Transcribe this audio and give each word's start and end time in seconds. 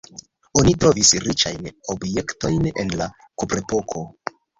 Oni 0.59 0.71
trovis 0.83 1.11
riĉajn 1.25 1.67
objektojn 1.95 2.71
el 2.85 2.95
la 3.03 3.09
kuprepoko. 3.43 4.03